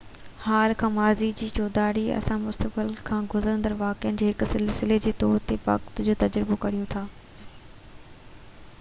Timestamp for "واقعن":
3.83-4.17